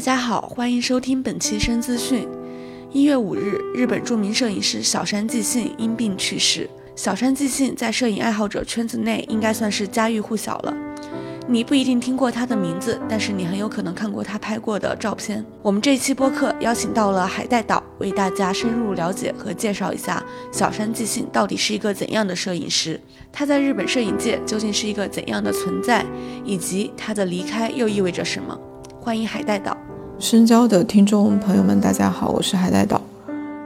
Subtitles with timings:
[0.00, 2.26] 大家好，欢迎收听本期深资讯。
[2.90, 6.66] 一月五日，日本著名摄影师小山纪信因病去世。
[6.96, 10.74] 小山纪信在摄影爱好者圈子内应该算是家喻户晓了。
[11.46, 15.44] 你不一定听过他的名字，但是你很有可能看过他拍过的照片。
[15.60, 22.98] 我们这期播客邀请到了海带岛，为大家深入了解和介绍一下小山纪信到底是一个怎样的摄影师，
[23.30, 26.06] 他在日本摄影界究竟是一个怎样的存在，
[26.42, 28.58] 以及他的离开又意味着什么。
[29.02, 29.74] 欢迎海带岛，
[30.20, 33.00] 深交的听众朋友们，大家好，我是海带岛。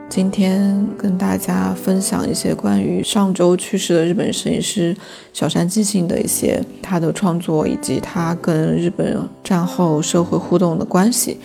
[0.09, 4.97] 今天跟大家分享一些关于上周去世的日本摄影师
[5.33, 11.39] 小山纪信的一些他的创作，以及他跟日本战后社会互动的关系。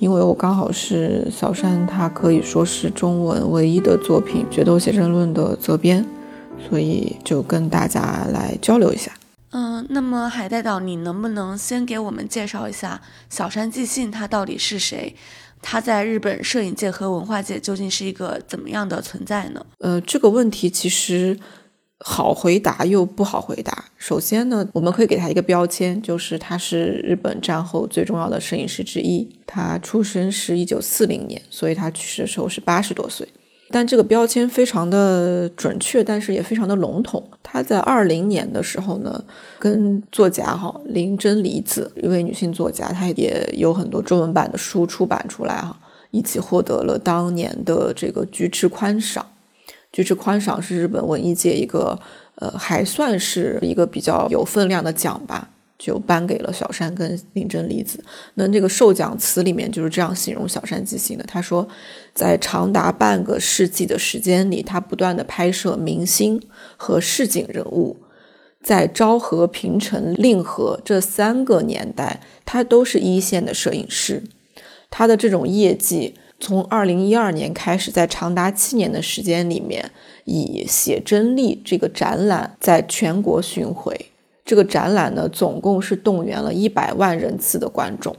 [0.00, 6.04] 因为我刚好是小山，他可以说是中文唯一的作品《决斗写真论》的责编，
[6.68, 9.12] 所以就跟大家来交流一下。
[9.58, 13.00] 嗯，那么海带岛，你能不能先给我们介绍一下
[13.30, 15.16] 小山纪信他到底是谁？
[15.62, 19.64] 他在日本摄影界和文化界究竟是一个怎么样的存在呢？
[19.78, 21.38] 呃，这个问题其实
[22.00, 23.86] 好回答又不好回答。
[23.96, 29.26] 首先呢，我们可以给他一个标签，就是他是日本战后最重要的摄影师之一。
[29.46, 33.26] 他出生是一九四零年，所以他去世的时候是八十多岁。
[33.70, 37.28] 但这个标签非常的准确，但是也非常的笼统。
[37.42, 39.24] 他在二零年的时候呢，
[39.58, 45.76] 跟作家哈林真理子一位女性作家，她也有很多中文版的书出版出来哈，
[46.12, 49.26] 一起获得了当年的这个菊池宽赏。
[49.92, 51.98] 菊池宽赏是日本文艺界一个
[52.36, 55.48] 呃还算是一个比较有分量的奖吧。
[55.78, 58.02] 就颁给了小山跟林真理子。
[58.34, 61.24] 那这个授奖词里面就是这样形容小山纪信的。
[61.24, 61.66] 他说，
[62.14, 66.40] 在长达半个世纪的时间里，他不断的拍摄明星
[66.76, 67.98] 和市井人物，
[68.62, 74.22] 在昭和、平成、令和这三个年代，他都是一线的摄影师。
[74.90, 79.90] 他的这种业绩，从二零一二年开始，在长达七年的时间里面，
[80.24, 84.12] 以写真力这个展览在全国巡回。
[84.46, 88.14] 这个展览呢，总共是动员了一百万人次的观众，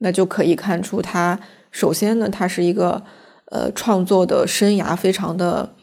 [0.00, 1.40] 那就可以看出他
[1.70, 3.02] 首先呢，他是一个
[3.46, 5.74] 呃创作的生涯非常的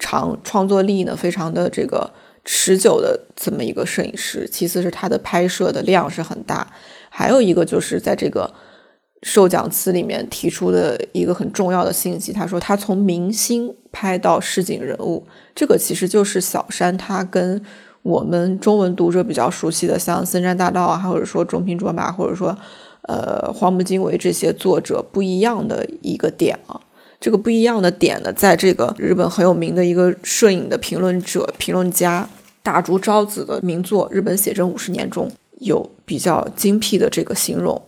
[0.00, 2.12] 长，创作力呢非常的这个
[2.44, 4.48] 持久的这么一个摄影师。
[4.48, 6.72] 其次是他的拍摄的量是很大，
[7.08, 8.52] 还有一个就是在这个
[9.22, 17.64] 授奖词里面提出的一个很重要的信息，他说他从明星拍到市井人物，这个其实就是小山他跟。
[18.02, 22.56] 我们中文读者比较熟悉的，像森山大道啊，或者说中平卓玛，或者说，
[23.02, 26.80] 呃，荒木经惟这些作者不一样的一个点啊。
[27.20, 32.28] 这个不一样的点呢，在这个日本很有名的一个摄影的评论者、评论家
[32.64, 35.30] 大竹昭子的名作《日本写真五十年》中
[35.60, 37.80] 有比较精辟的这个形容。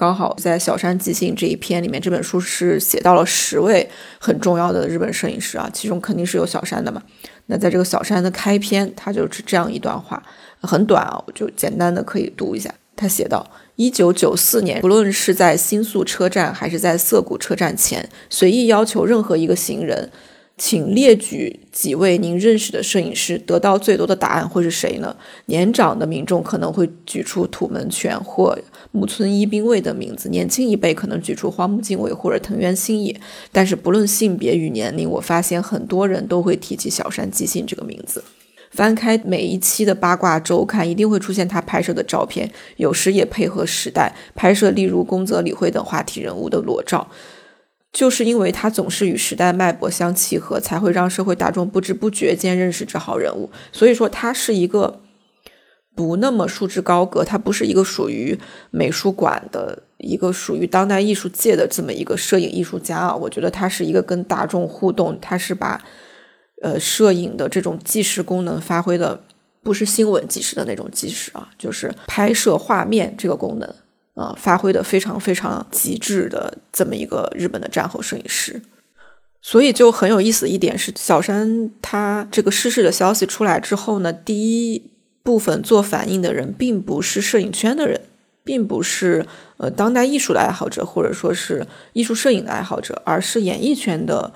[0.00, 3.86] 刚好在小山纪信这一篇里面，这本书是写到了十位
[4.18, 7.02] 很重要的日本摄影师啊，其中肯定是有小山的嘛。
[7.48, 10.22] 那在这个小山的开篇，他就是这样一段话，
[10.62, 12.74] 很短啊，我就简单的可以读一下。
[12.96, 13.46] 他写道：
[13.76, 20.08] 一九九四年，不论是在新宿车站还是在涩谷车站前，随意要求任何一个行人。
[20.60, 25.16] 请列举几位您认识的摄影师，得到最多的答案会是谁呢？
[25.46, 28.56] 年长的民众可能会举出土门泉或
[28.92, 33.18] 木村一兵卫的名字，年轻一辈可能举出荒木经惟或者藤原新野。
[33.50, 38.22] 但是不论性别与年龄，我发现很多人都会提起小山纪信这个名字。
[38.72, 47.08] 翻开每一期的八卦周刊，一定会出现他拍摄的照片，有时也配合时代拍摄，例如宫泽理惠等话题人物的裸照。
[47.92, 53.50] 就是因为他总是与时代脉搏相契合，才会让社会大众不知不觉间认识这号人物。
[53.72, 55.00] 所以说，他是一个
[55.96, 58.38] 不那么束之高阁，他不是一个属于
[58.70, 63.14] 美术馆的一个属于当代艺术界的这么一个摄影艺术家啊。
[63.14, 65.82] 我觉得他是一个跟大众互动，他是把
[66.62, 69.20] 呃摄影的这种纪实功能发挥的，
[69.64, 73.74] 不是新闻纪实的那种纪实啊，就是拍摄画面这个功能。
[74.20, 78.60] 呃，发挥的非常非常极致的这么一个日本的战后摄影师，
[79.40, 84.34] 所以就很有意思一点是，小山他这个逝世的消息出来之后呢，第
[84.74, 84.82] 一
[85.22, 87.98] 部分做反应的人并不是摄影圈的人，
[88.44, 89.24] 并不是
[89.56, 94.34] 呃当代艺术的爱好者，或者说是艺术摄影的爱好者，而是演艺圈的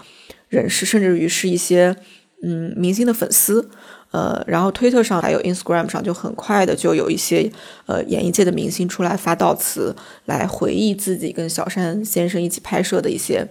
[0.48, 1.94] 人士，甚至于是一些
[2.44, 3.68] 嗯明星的粉丝。
[4.10, 7.50] 呃，然后推特上还有 Instagram 上就很快的就有一些
[7.86, 9.92] 呃演艺界的明星出来发悼词，
[10.26, 13.44] 来回忆自己跟小山先生一起拍摄的一些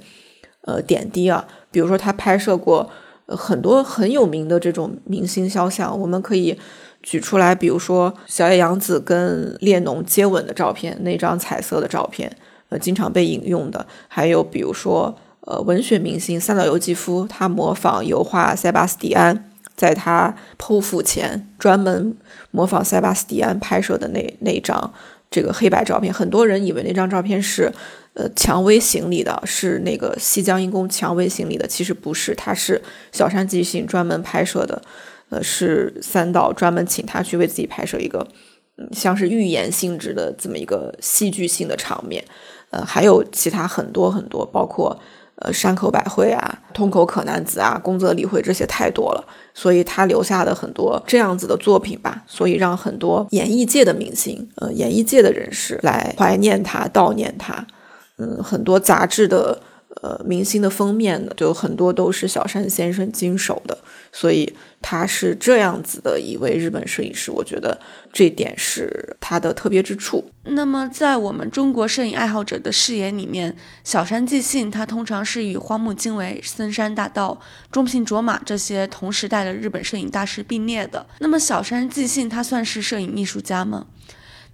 [0.61, 1.45] 呃点滴啊。
[1.69, 2.89] 比如说他拍摄过
[3.27, 6.57] 很多很有名的这种明星肖像，我们可以
[7.01, 12.33] 举出来，比如说小野洋子跟列侬接吻的照片，那张彩色的照片。
[12.69, 15.13] 呃经常被引用的，还有比如说
[15.45, 22.15] 呃文学明星三岛由纪夫，他模仿油画塞巴斯蒂安，在他剖腹前专门
[22.51, 24.93] 模仿塞巴斯蒂安拍摄的那那张
[25.29, 27.71] 这个黑白照片，很多人以为那张照片是。
[28.15, 32.79] 呃，蔷薇行里的是那个西江阴公蔷薇行里的，其实不是，他是
[33.11, 34.79] 小山纪信专门拍摄的，
[35.29, 38.27] 呃，是三岛专门请他去为自己拍摄一个，
[38.77, 42.23] 嗯，像是寓言性质的这么一个戏剧性的场面，
[42.69, 44.99] 呃，还有其他很多很多，包括
[45.37, 57.65] 呃山口百惠啊、通口可男子啊、宫泽理惠这些太多了，所以他留下的很多这样子的作品吧，所以让很多演艺界的明星，呃，演艺界的人士来怀念他、悼念他。
[58.17, 59.59] 嗯，很多杂志的
[60.01, 63.77] 呃明星的封面呢，就很多都是小山先生经手的，
[64.11, 67.79] 所以他是这样子的一位日本摄影师，我觉得
[68.11, 70.23] 这点是他的特别之处。
[70.45, 77.39] 那么，在我们中国摄影爱好者的视野里面，小山纪信他通常是与荒木经惟、森山大道、
[77.71, 81.05] 中平卓马这些同时代的日本摄影大师并列的。
[81.19, 83.85] 那么，小山纪信他算是摄影艺术家吗？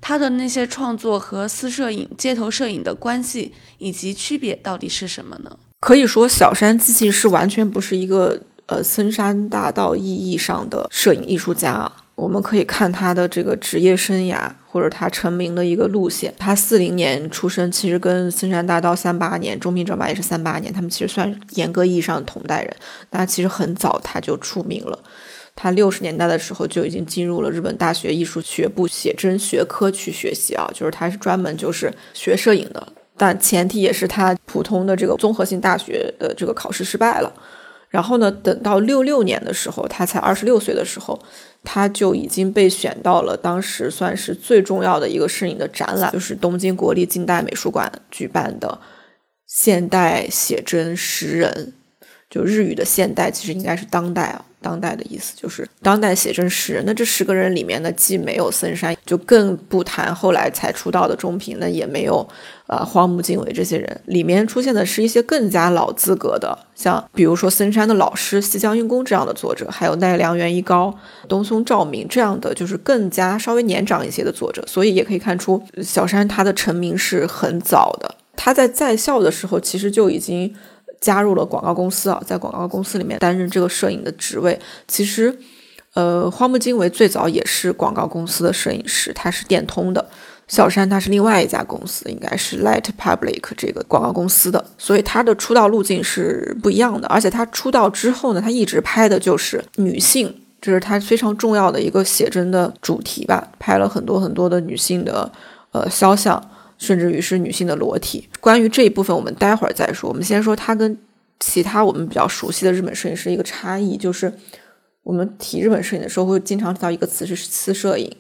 [0.02, 5.58] 他的那些创作和私摄影、街头摄影的关系以及区别到底是什么呢？
[5.82, 11.92] 可以说，小山机器是完全不是一个呃森山大道意义上的摄影艺术家。
[12.16, 16.34] 我们可以看他的这个职业生涯或者他成名的一个路线。
[16.38, 22.76] 他四零年出生，其实跟森山大道三八年、中平正马也是三八年，他们其实算严格意义上的同代人。
[23.12, 25.00] 那其实很早他就出名了。
[25.62, 37.34] 他六十年代的时候就已经进入了日本大学艺术学部写真学科去学习啊，就是他是专门就是学摄影的，但前提也是他普通的这个综合性大学的这个考试失败了。
[37.90, 41.20] 然后呢，等到六六年的时候，他才二十六岁的时候，
[41.64, 48.80] 他就已经被选到了当时算是最重要的一个摄影的展览，就是东京国立近代美术馆举办的
[49.46, 51.74] 现代写真十人，
[52.30, 54.46] 就日语的现代其实应该是当代啊。
[54.62, 62.28] 当代的意思就是当代写真十人，那这十个人里面呢，既没有森山，就更不谈后来才出道的中平，那也没有
[62.68, 70.94] 呃荒木经惟这些人，里面出现的是一些更加老资格的，像比如说森山的老师西江运公这样的作者，还有奈良原一高、
[71.30, 80.54] 东松照明这样的，就是更加稍微年长一些的作者，所以也可以看出小山他的成名是很早的，他在在校的时候其实就已经。
[81.00, 84.60] 加入了广告公司啊，在广告公司里面担任这个摄影的职位。
[84.88, 85.38] 其实，
[85.94, 90.10] 呃，荒木经惟最早也是广告公司的摄影师，他是电通的。
[90.48, 97.08] 小山他是另外一家公司，应该是 Light Public 这个广告公司的，所以他的出道路径是不一样的。
[97.08, 105.32] 而且他出道之后呢，他一直拍的就是女性，这是他非常重要的一个写真的主题吧，拍了很多很多的女性的
[105.72, 106.44] 呃肖像。
[106.80, 108.28] 甚至于是女性的裸体。
[108.40, 110.10] 关于这一部分，我们待会儿再说。
[110.10, 110.98] 我们先说它跟
[111.40, 114.34] 其他我们比较熟悉的日本摄影师一个差异，就是
[115.04, 118.12] 我们提日本摄影的时候会经常提到一个词是私摄影。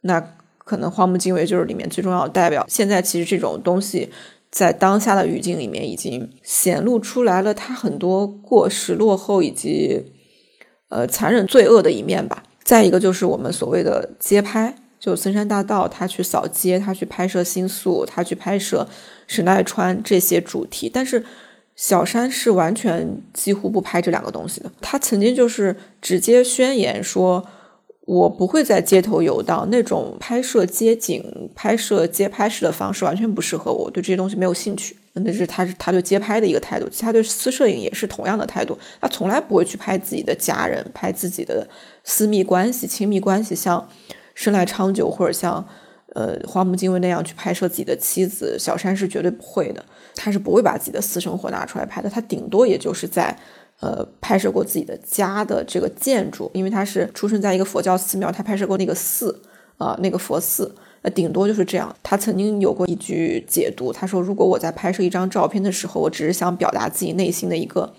[0.00, 0.20] 那
[0.58, 2.66] 可能荒木经惟就是里面最重要的代表。
[2.68, 4.10] 现在其实这种东西
[4.50, 10.12] 在当下的语境里面已经显露出来了，它很多过时、落后以及
[10.88, 12.42] 呃残忍、罪恶的一面吧。
[12.62, 14.74] 再一个就是我们所谓的街拍。
[15.00, 18.88] 就森山大道，他去扫街，他去拍摄新宿，他去拍摄
[19.28, 20.90] 神奈川这些主题。
[20.92, 21.24] 但是
[21.76, 24.70] 小山是完全几乎不拍这两个东西的。
[24.80, 27.46] 他曾经就是直接宣言说
[28.06, 36.88] ：“我不会在街头游荡，那种拍摄街景、拍摄街拍式的方式完全不适合我，对这些东西没有兴趣。”那是他是他对街拍的一个态度。
[36.88, 38.76] 其他对私摄影也是同样的态度。
[39.00, 41.68] 他从来不会去拍自己的家人，拍自己的
[42.02, 43.88] 私密关系、亲密关系，像。
[44.38, 45.66] 生来长久，或者像，
[46.14, 49.84] 呃，花木精卫那样去拍摄自己的妻子，小山是绝对不会的。
[50.14, 52.08] 他是不会把自己的私生活拿出来拍的。
[52.08, 53.36] 他顶多也就是在，
[53.80, 59.42] 呃，拍摄过自己的家的这个建筑，因为他是出生在一个佛教寺庙，他拍摄过那个寺，
[59.76, 61.92] 啊，那个佛寺，那顶多就是这样。
[62.04, 67.92] 他曾经有过一句解读，他说：“如果我在拍摄一张照片的时候，我只是想表达自己内心的一个。”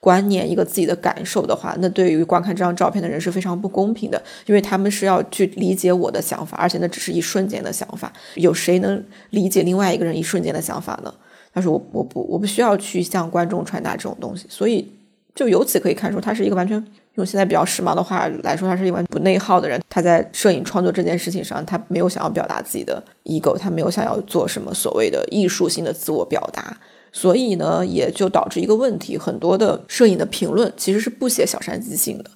[0.00, 8.12] 观念一个自己的感受的话，那对于观看这张照片的人是非常不公平的，因为他们是要去理解我的想法，而且那只是一瞬间的想法。
[8.36, 11.12] 有谁能理解另外一个人一瞬间的想法呢？
[11.52, 14.88] 他说我我不我不需要去向观众传达这种东西，所以
[15.34, 16.82] 就由此可以看出，他是一个完全
[17.14, 19.82] 用现在比较时髦的话来说，他是一个完全不内耗的人。
[19.90, 26.78] 他在摄影创作这件事情上，他没有想要表达自己的 ego，他没有想要做什么所谓的艺术性的自我表达。
[27.12, 32.30] 所以呢，也就导致一个问题，很多的摄影的评论其实是不写小山即兴的，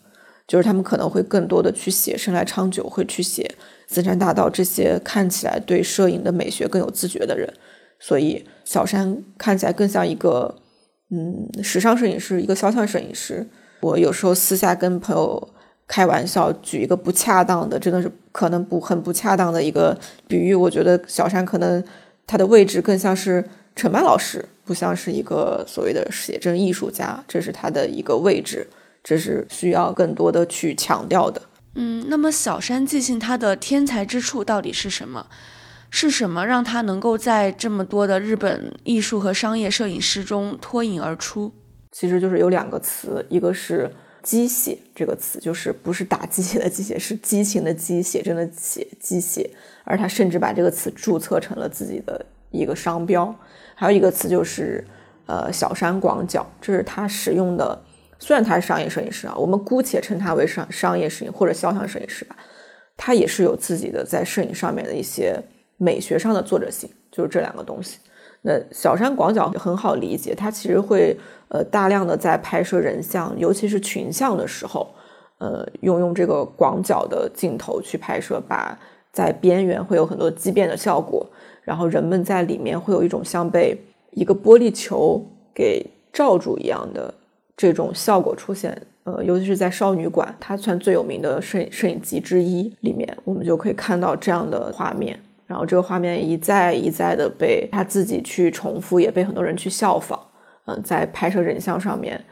[0.47, 3.49] 就是他们可能会更多的去写生来昌久，会去写
[3.87, 7.52] 森山大道这些看起来对摄影的美学更有自觉的人。
[8.00, 10.55] 所以小山看起来更像一个
[11.11, 13.47] 嗯时尚摄影师，一个肖像摄影师。
[13.81, 15.49] 我有时候私下跟朋友
[15.87, 20.55] 开玩笑，举一个不恰当的，真的是可能不很不恰当的一个比喻。
[20.55, 21.83] 我觉得小山可能
[22.26, 28.69] 他的位置更像是陈曼老师，不像是一个所谓的写真艺术家，这是他的一个位置，
[29.02, 31.43] 这是需要更多的去强调的。
[31.75, 35.26] 嗯，那么小山纪信他的天才之处到底是什么？
[35.95, 41.52] 是什么让他能够在这么多的日本艺术和商业摄影师中脱颖而出？
[41.91, 43.91] 其实就是有两个词，一个是
[44.23, 49.47] 机械这个词，就是不是打鸡血的鸡血，是激情的激，写真的写机械，
[49.85, 53.35] 而他甚至把这个词注册成了自己的一个商标。
[53.75, 54.85] 还有一个词就是
[55.26, 57.83] 呃小山广角，这是他使用的。
[58.19, 62.37] 虽然他是商业摄影师啊，我们姑且称他为商商业摄影或者肖像摄影师吧，
[62.97, 65.43] 他也是有自己的在摄影上面的一些
[65.76, 67.99] 美学上的作者性，就是这两个东西。
[68.43, 74.95] 那小山广角很好理解，他其实会呃大量的在拍摄人像，尤其是群像的时候，
[75.38, 78.79] 呃用用这个广角的镜头去拍摄，把
[79.12, 81.26] 在边缘会有很多畸变的效果，
[81.62, 83.76] 然后人们在里面会有一种像被
[84.11, 87.12] 一个玻璃球给罩住一样的
[87.57, 88.76] 这种效果出现。
[89.04, 95.19] 呃，尤其是在少女馆，它算最有名的摄影摄影集之一里面，我们就可以看到这样的画面。
[95.45, 100.19] 然后这个画面一再一再的被他自己去重复，也被很多人去效仿。
[100.66, 102.25] 嗯，在拍摄人像上面，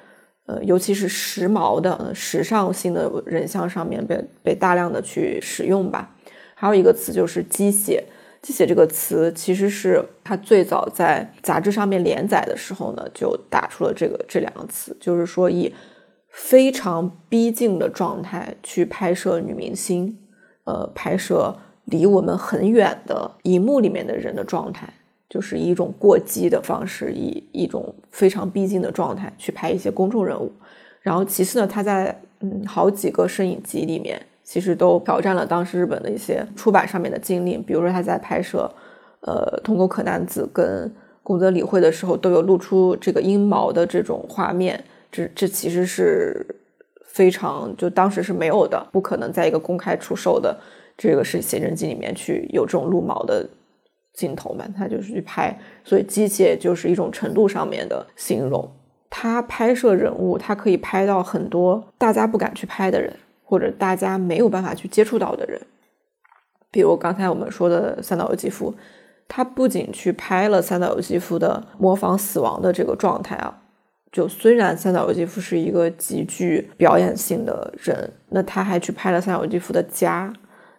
[0.47, 6.15] 呃，尤其是时髦的、时尚性的人像上面被被大量的去使用吧。
[6.55, 8.01] 还有一个词就是机械，
[8.43, 15.75] 机械这个词其实是他最早在杂志上面连载的时候呢，就打出了这个这两个词，就是说以
[16.29, 20.19] 非常逼近的状态去拍摄女明星，
[20.65, 21.57] 呃，拍摄。
[21.87, 24.89] 离我们很远的荧幕里面的人的状态，
[25.29, 30.53] 就是以一种过激的方式，以一种非常逼近的状态去拍一些公众人物。
[31.01, 37.63] 然后其次呢，他在嗯好几个摄影集里面，其实都挑战了当时日本的一些出版上面的禁令。
[37.63, 38.69] 比如说他在拍摄
[39.21, 40.93] 呃通沟可男子跟
[41.23, 44.83] 宫泽理惠的时候，都有露出这个阴毛的这种画面。
[45.13, 46.45] 这这其实是
[47.05, 50.59] 非常就当时是没有的，不可能在一个公开出售的。
[50.99, 53.49] 这个是写真集里面去有这种露毛的
[54.15, 54.65] 镜头嘛？
[54.77, 58.69] 他就是去拍，所以机械就是一种程度上面的形容。
[59.09, 63.13] 他拍摄人物，他可以拍到很多大家不敢去拍的人，
[63.51, 65.61] 或者大家没有办法去接触到的人。
[66.71, 68.73] 比如刚才我们说的三岛由纪夫，
[69.27, 73.63] 他不仅去拍了三岛由纪夫的模仿死亡的这个状态啊，
[74.13, 80.33] 就虽然三岛由纪夫是一个极具表演性的人，那他还去拍了三岛由纪夫的家。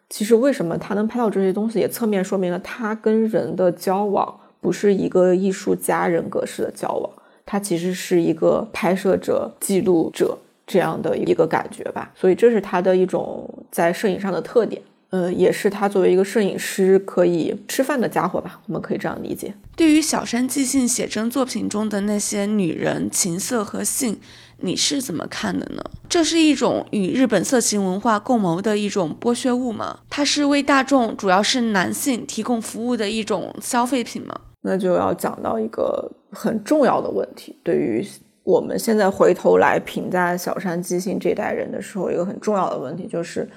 [0.09, 7.09] 其实，为什么他能拍到这些东西，也侧面说明了他跟人的交往不是一个艺术家人格式的交往，
[7.45, 10.37] 他其实是一个拍摄者、记录者
[10.71, 12.11] 这样的一个感觉吧。
[12.15, 14.81] 所以，这是他的一种在摄影上的特点。
[15.09, 19.53] 呃，也是他作为一个摄影师可以吃饭的家伙吧，我们可以这样理解。
[19.75, 24.17] 对于小山纪信写真作品中的那些女人、情色和性。
[24.63, 25.83] 你是怎么看的呢？
[26.07, 30.01] 这是一种与日本色情文化共谋的一种剥削物吗？
[30.07, 34.39] 它是为大众，主要是男性提供服务的一种消费品吗？
[34.61, 37.59] 那就要讲到一个很重要的问题。
[37.63, 38.07] 对于
[38.51, 43.48] 我们现在回头来评价小山基信这代人的时候，一个很重要的问题就是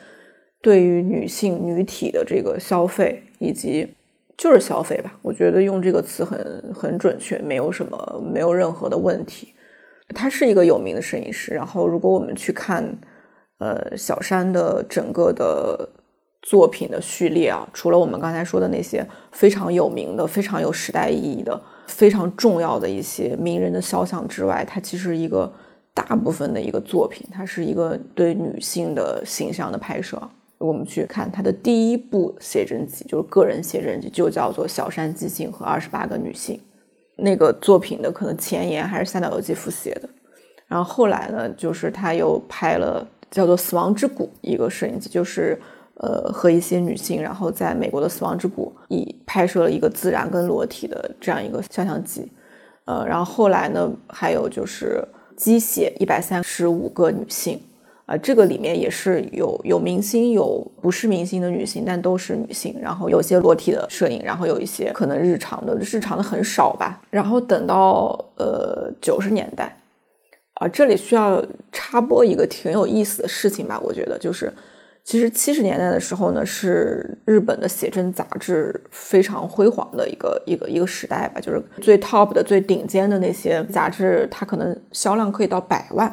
[0.62, 3.92] 对于女性女体的这个消费，以及
[4.36, 5.18] 就是消费吧。
[5.22, 6.38] 我觉得用这个词很
[6.72, 9.52] 很准确，没有什么，没有任何的问题。
[10.14, 12.84] 他是一个有名的摄影师，然后如果我们去看，
[13.58, 15.88] 呃，小山的整个的
[16.42, 25.52] 作品的序列啊，除了我们刚才说的那些非常有名的、非常有时代意义的、非常重要的一些名人的肖像之外，它其实一个
[25.92, 30.20] 大部分的一个作品，它是一个对女性的形象的拍摄。
[30.58, 36.56] 我们去看他的第一部写真集，就是个人写真集，就叫做《小山即兴和二十八个女性》。
[37.16, 40.08] 那个作品的可能前言还是三岛由纪夫写的，
[40.66, 45.60] 然后后来呢，就是他又拍了叫做《死亡之谷》一个摄影集，就是
[45.96, 52.30] 呃和一些女性，然后在美国的死亡之谷以拍摄了一个自然跟裸体的这样一个肖像集，
[52.84, 55.02] 呃，然后后来呢，还有就是
[55.36, 57.60] 机械一百三十五个女性。
[58.06, 62.76] 啊，这个里面也是有有明星，有不是明星的女性，但都是女性。
[62.78, 67.00] 然后有些裸体的摄影，然后有一些可能日常的，日常的很少吧。
[67.08, 69.74] 然后等到呃九十年代，
[70.56, 73.80] 啊，这里需要插播一个挺有意思的事情吧？
[73.82, 74.52] 我觉得就是
[75.04, 86.12] 其实七十年代的时候呢，是日本的写真杂志非常辉煌的一个一个一个时代吧，就是最 top 的、最顶尖的那些杂志，它可能销量可以到百万。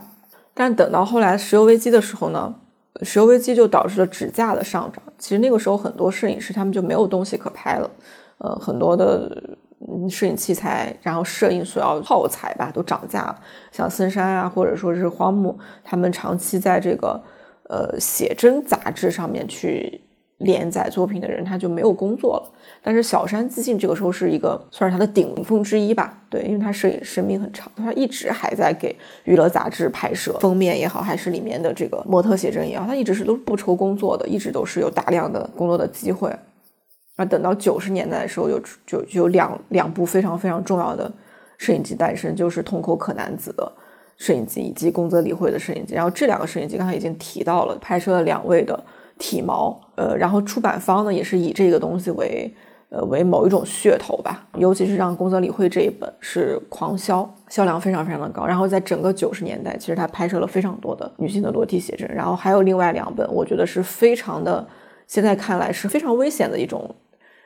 [0.53, 2.53] 但等到后来石油危机的时候呢，
[3.01, 5.01] 石油危机就导致了纸价的上涨。
[5.17, 7.89] 其实那个时候很多摄影师他们就没有东西可拍了，
[8.39, 9.57] 呃，很多的
[10.09, 13.39] 摄影器材，然后摄影所要耗材吧都涨价了。
[13.71, 17.17] 像森山啊，或者说是荒木，他们长期在这个。
[17.71, 20.01] 呃，写真杂志上面去
[20.39, 22.51] 连载作品的人，他就没有工作了。
[22.83, 36.29] 但是小山自信这个时候是一个算是他的顶峰之一吧，对，因为他摄影生命很长，他一直还在给娱乐杂志拍摄封面也好，还是里面的这个模特写真也好，他一直是都不愁工作的，一直都是有大量的工作的机会。
[37.15, 41.09] 而等到九十年代的时候，有就就有两两部非常非常重要的
[41.57, 43.71] 摄影机诞生，就是通口可男子的。
[44.21, 48.79] 摄影机以及宫泽理惠的摄影机，然后这两个摄影机刚才已经提到了，拍摄了两位的
[49.17, 52.53] 体毛，呃，然后出版方呢也是以这个东西为，
[52.89, 58.45] 呃，为某一种噱头吧，尤其是让宫泽理惠这一本是狂销，销量非常非常的高。
[58.45, 64.63] 然后在整个九十年代，其实他拍摄了非常多的女性的裸体写真，然后还有另外两本，我觉得是非常的，
[65.07, 66.93] 现在看来是非常危险的一种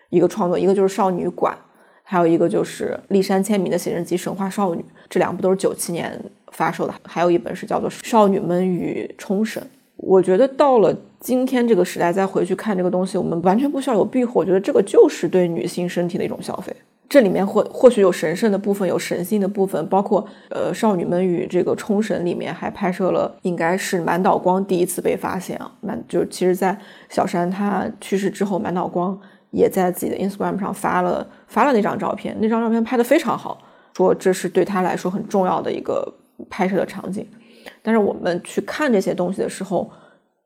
[0.10, 1.58] 一个创作，一个就是少女馆，
[2.03, 6.22] 还有一个就是立山千明的写真集《神话少女》，这两部都是九七年。
[6.55, 9.62] 发售的还有一本是叫做《少女们与冲绳》。
[9.97, 14.33] 我觉得到了今天这个时代再回去看这个东西，我们完全不需要有避讳。
[14.35, 16.75] 我觉得这个就是对女性身体的一种消费。
[17.07, 25.71] 这里面或或许有神圣的部分，有神性的部分，包括呃，《少女们与这个冲绳》里面还拍摄了，应该是满岛光第一次被发现啊。
[25.81, 26.77] 满就其实，在
[27.09, 29.17] 小山他去世之后，满岛光
[29.51, 33.59] 也在自己的 Instagram 上发了发了那张照片，那张照片拍的非常好，
[33.95, 36.13] 说这是对他来说很重要的一个。
[36.50, 37.27] 拍摄的场景，
[37.82, 39.89] 但是我们去看这些东西的时候，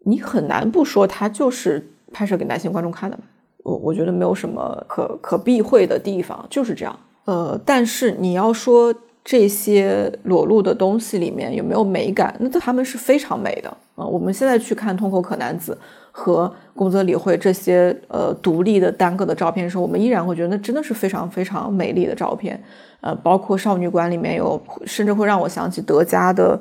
[0.06, 3.18] 你很难不说它就是拍摄给男性观众看的。
[3.64, 6.98] 我我觉得没有什么可可避讳的地方，就是这样。
[7.26, 14.06] 呃，但是你要说这些裸露的东西里面有没有美感，那他们是非常美的啊。
[14.06, 15.78] 我们现在去看通口可男子
[16.12, 22.62] 和宫泽理惠这些呃独立的单个的照片的时候，我们依然会觉得那真的是非常非常美丽的照片。
[23.02, 26.60] 呃，包括少女馆里面有，甚至会让我想起德加的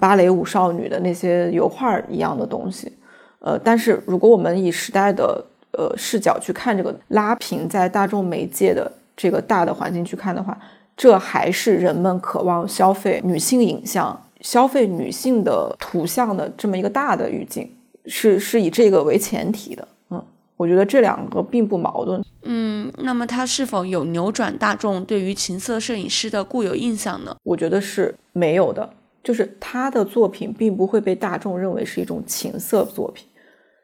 [0.00, 2.92] 芭蕾舞少女的那些油画一样的东西。
[3.38, 10.58] 呃，但是如果我们以时代的呃视角去看这个拉平在大众媒介的这个大的环境去看的话，
[10.96, 17.70] 这还是人们渴望消费女性影像、消费女性的图像的这么一个大的语境，
[18.06, 19.86] 是是以这个为前提的。
[20.10, 20.22] 嗯
[20.56, 22.22] 我觉得这两个并不矛盾。
[22.42, 27.34] 嗯，那么它是否有扭转大众对于情色摄影师的固有印象呢？
[27.44, 28.92] 我觉得是没有的，
[29.24, 33.26] 就是他的作品并不会被大众认为是一种情色作品，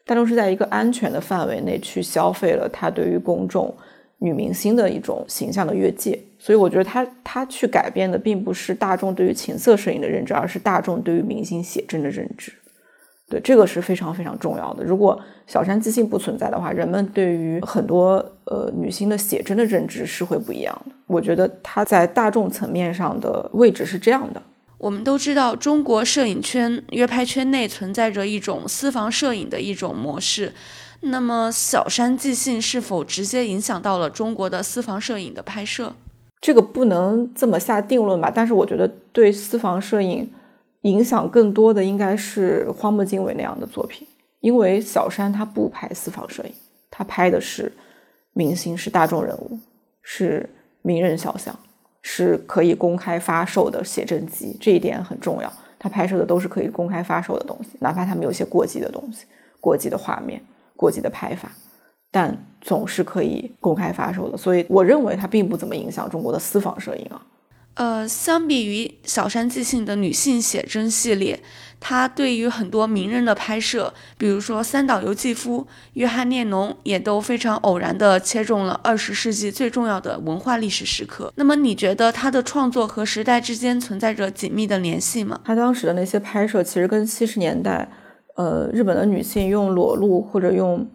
[0.05, 3.75] 大众是在一个安全的范围内去消费了他对于公众
[4.19, 6.23] 女明星的一种形象的越界。
[6.39, 12.53] 所以我觉得他他去改变的并不是大众对于情色摄影的认知，而是大众对于明星写真的认知。
[13.29, 14.85] 对，这个是非常非常重要的。
[14.85, 20.93] 如果小山自信不存在的话，人们对于很多呃女性的写真的认知是会不一样的。
[21.09, 24.41] 我觉得她在大众层面上的位置是这样的。
[24.79, 30.53] 我们都知道，中国摄影圈、约拍圈内存在着一种私房摄影的一种模式。
[31.01, 35.93] 那么，小山自信是否直接影响到了中国的私房摄影的拍摄？
[36.41, 38.31] 这个不能这么下定论吧。
[38.33, 40.31] 但是，我觉得对私房摄影。
[40.87, 44.07] 影响更多的应该是荒木经惟那样的作品，
[44.41, 46.53] 因为小山他不拍私房摄影，
[46.91, 47.73] 他拍的是
[48.33, 49.59] 明星，是大众人物，
[50.01, 50.49] 是
[50.83, 51.59] 名人肖像，
[52.03, 55.53] 是可以公开发售的写真集，这一点很重要。
[55.79, 59.27] 他拍摄的都是可以公开发售的东西，哪怕他们有些过激的东西、
[59.61, 60.41] 过激的画面、
[60.77, 61.51] 过激的拍法，
[62.13, 64.37] 但总是可以公开发售的。
[64.37, 67.21] 所以，我认为他并不怎么影响中国的私房摄影啊。
[67.77, 71.39] 呃，相比于小山纪信的女性写真系列，
[71.79, 81.31] 他对于很多名人的拍摄，比如说三岛由纪夫、约翰列侬，也都非常偶然地切中了二十世纪最重要的文化历史时刻。
[81.37, 85.39] 那么，你觉得他的创作和时代之间存在着紧密的联系吗？
[85.45, 87.91] 他当时的那些拍摄，其实跟七十年代，
[88.37, 90.91] 呃，日本的女性用裸露或者用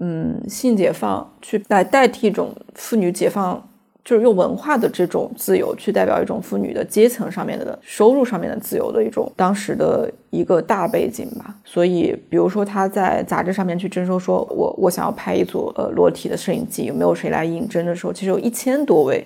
[0.00, 3.67] 嗯性解放去来代替一种妇女解放。
[4.08, 11.54] 就是用文化的这种自由去代表一种妇女的阶层上面的收入上面的自由的一种当时的一个大背景吧。
[11.62, 19.22] 所以，比如说他在杂志上面去征收，说我我想要拍一组呃裸体的摄影机，有没有谁来应征的时候，其实有一千多位，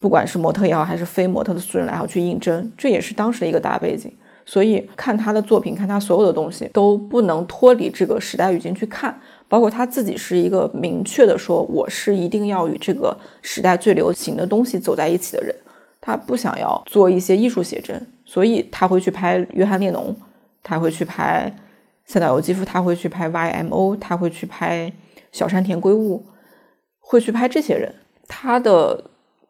[0.00, 4.08] 不管是模特也好，还是非模特的素人来好去应征，这也是当时的一个大背景。
[4.46, 9.18] 所以看他的作品，看他所有的东西，都不能脱离这个时代语境去看。
[9.54, 15.54] 包括他自己是一个明确的说，我是一定要与这个时代最流行的东西走在一起的人。
[16.00, 20.16] 他不想要做一些艺术写真，所以他会去拍约翰列侬，
[20.60, 21.54] 他会去拍
[22.04, 24.92] 塞纳尤基夫，他会去拍 YMO，他会去拍
[25.30, 26.26] 小山田圭吾，
[26.98, 27.94] 会去拍这些人。
[28.26, 29.04] 他的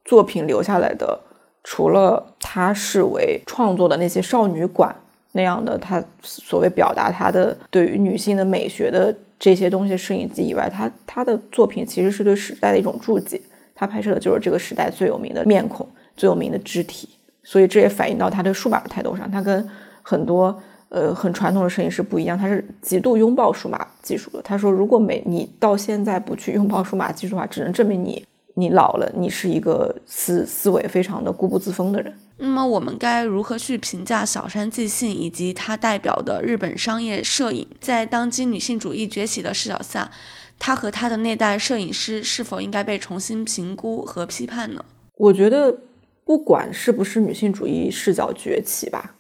[0.04, 1.18] 作品留下来的，
[1.62, 4.94] 除了他视为创作的那些少女馆
[5.34, 9.14] 那样的，他所谓表达他的对于女性的美学的。
[9.36, 13.38] 这些东西摄影机以外，他他的作品其实是对时代的一种注解。
[13.74, 17.10] 他拍摄的就是这个时代最有名的面孔、最有名的肢体，
[17.42, 19.30] 所以这也反映到他对数码的态度上。
[19.30, 19.68] 他跟
[20.00, 20.56] 很多
[20.88, 24.40] 呃很传统的摄影师不一样，他是极度拥抱数码技术的。
[24.40, 32.14] 他说，如果没你到现在不去拥抱数码技术的话，只能证明你你老了，你是一个思思维非常的固步自封的人。
[32.36, 37.66] 那么我们该如何去评价小山纪信以及他代表的日本商业摄影？
[37.80, 40.10] 在当今女性主义崛起的视角下，
[40.58, 44.84] 他和他的那代摄影师是否应该被重新评估和批判呢？
[45.16, 45.78] 我觉得，
[46.24, 49.14] 不管是不是女性主义视角崛起吧，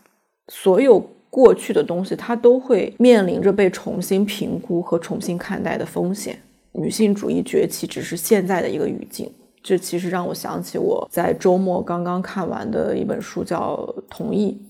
[0.48, 0.98] 所有
[1.30, 6.42] 过去的东西，它都会面临着被重新评估和重新看待的风险。
[6.72, 9.32] 女性主义崛起只是现在的一个语境。
[9.64, 13.74] 这其实让我想起我在周末刚刚看完的一本书，叫
[14.10, 14.60] 《同意》。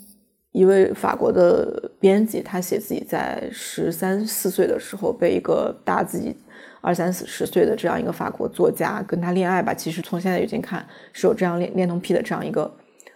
[0.53, 6.33] 一位法国的编辑，他写自己在十三四岁的时候被一个大自己
[6.81, 9.75] 二三四十岁的这样一个法国作家跟他恋爱吧。
[9.75, 12.73] 其实从现在已经看是有这样恋恋童癖的这样一个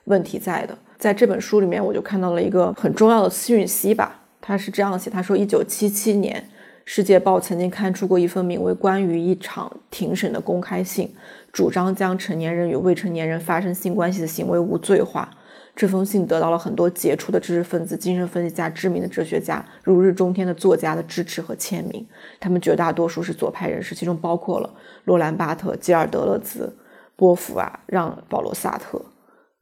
[0.06, 0.76] 问题在的。
[0.98, 4.20] 在这本书里面，我就看到了一个很重要的讯息吧。
[4.40, 6.44] 他是这样写：他说，一九七七年，
[6.90, 11.06] 《世界报》曾经刊出过一份名为《关于一场庭审的公开信》。
[11.52, 15.28] 主张将成年人与未成年人发生性关系的行为无罪化。
[15.76, 22.06] 这封信得到了很多杰出的知识分子、精神分析家、知名的哲学家、如日中天的作家的支持和签名。
[22.40, 24.70] 他们绝大多数是左派人士，其中包括了
[25.04, 26.74] 罗兰·巴特、吉尔·德勒兹、
[27.16, 28.98] 波伏啊、让·保罗·萨特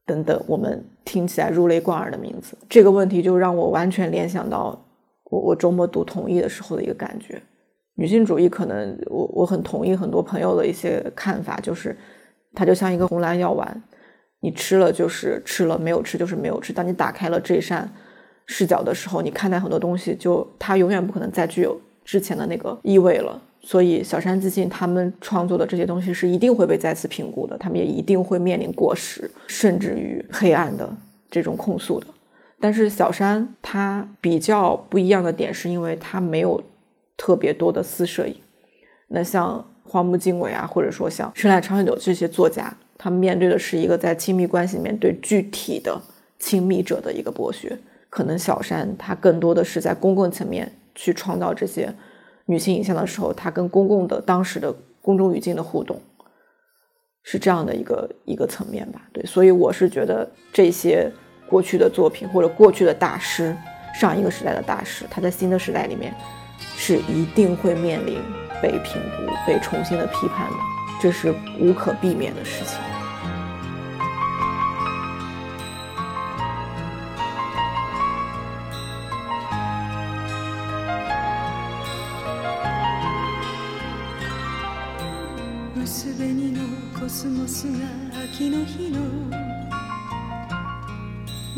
[0.06, 2.56] 等等，我们听起来如雷贯耳的名字。
[2.68, 4.80] 这个问题就让我完全联想到
[5.30, 7.40] 我我周末读《同意》的时候的一个感觉。
[7.94, 11.96] 女性主义可能，我我很同意很多朋友的一些看法，就是
[12.54, 13.82] 它就像一个红蓝药丸，
[14.40, 16.72] 你吃了就是吃了，没有吃就是没有吃。
[16.72, 17.90] 当你打开了这扇
[18.46, 23.40] 视角的时候，你看待很多东西，就它永远不可能再具有之前的那个意味了。
[23.62, 30.88] 所以小山自信他们创作的这些东西是一定会被再次评估的，他们也一定会面临过时，甚至于黑暗的
[31.30, 32.06] 这种控诉的。
[32.60, 36.62] 但是小山他比较不一样的点，是因为他没有。
[37.18, 38.36] 特别多的私摄影，
[39.08, 45.98] 那像荒木经惟啊，或者说像生濑昌久这些作家，他们面对的是一个在亲密关系里面对具体的
[46.38, 47.74] 亲密者的一个剥削。
[48.10, 51.90] 可能小山他更多的是在公共层面去创造这些
[52.44, 55.98] 女性影像的时候，他跟公共的当时的公众语境的互动，
[57.22, 59.08] 是这样的一个一个层面吧。
[59.14, 61.10] 对，所以我是觉得这些
[61.48, 63.56] 过去的作品或者过去的大师，
[63.98, 66.14] 上一个时代的大师，他在新的时代里面。
[66.78, 68.18] 是一定会面临
[68.62, 70.56] 被评估、被重新的批判的，
[71.00, 72.78] 这是无可避免的事情。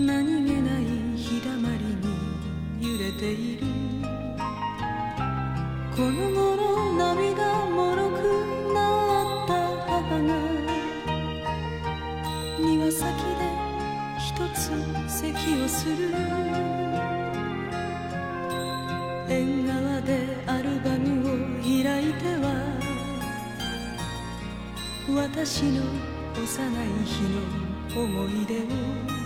[0.01, 0.85] 何気ない
[1.17, 2.07] 日だまりに
[2.81, 3.67] 揺れている。
[5.97, 8.15] この頃涙もろく
[8.73, 8.79] な
[9.45, 9.53] った
[9.91, 10.31] 母が
[12.61, 13.03] 庭先
[13.35, 13.43] で
[14.21, 14.71] 一つ
[15.09, 15.27] 咳
[15.65, 16.15] をする。
[19.29, 20.11] 縁側で
[20.47, 21.31] アルバムを
[21.61, 22.47] 開いては。
[25.09, 25.83] 私の
[26.37, 29.18] 幼い日の思い出を。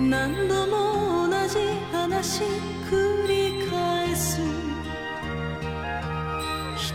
[0.00, 1.58] 何度も同じ
[1.90, 2.44] 話
[2.88, 4.40] 繰り返す。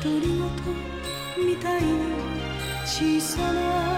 [0.02, 1.90] 独り言みたいに
[2.86, 3.93] 小さな